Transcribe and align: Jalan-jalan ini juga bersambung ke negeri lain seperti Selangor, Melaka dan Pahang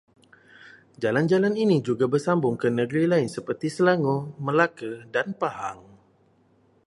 Jalan-jalan 1.03 1.53
ini 1.65 1.77
juga 1.87 2.05
bersambung 2.13 2.55
ke 2.61 2.67
negeri 2.79 3.05
lain 3.13 3.27
seperti 3.35 3.67
Selangor, 3.77 4.21
Melaka 4.45 4.93
dan 5.15 5.27
Pahang 5.41 5.79